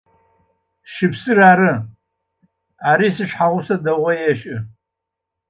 [0.93, 1.73] Щыпсыр ары.
[2.89, 4.57] Ари сшъхьэусэ дэгъу ешӏы.